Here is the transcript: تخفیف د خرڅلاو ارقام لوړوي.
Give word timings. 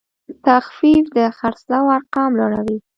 تخفیف 0.45 1.05
د 1.15 1.17
خرڅلاو 1.37 1.93
ارقام 1.97 2.31
لوړوي. 2.39 2.77